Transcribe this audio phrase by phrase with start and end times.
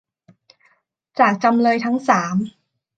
[1.19, 2.35] จากจำเลยทั้งสาม